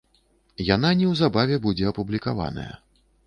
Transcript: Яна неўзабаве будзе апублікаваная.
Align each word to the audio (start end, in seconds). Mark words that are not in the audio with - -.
Яна 0.75 0.89
неўзабаве 1.01 1.59
будзе 1.65 1.85
апублікаваная. 1.91 2.69